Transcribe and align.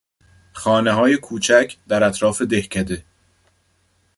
خانههای 0.53 1.17
کوچک 1.17 1.77
در 1.87 2.03
اطراف 2.03 2.41
دهکده 2.41 3.05